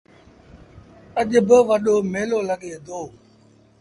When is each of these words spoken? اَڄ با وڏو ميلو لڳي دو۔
اَڄ 1.19 1.31
با 1.47 1.57
وڏو 1.69 1.95
ميلو 2.11 2.39
لڳي 2.49 2.73
دو۔ 2.85 2.99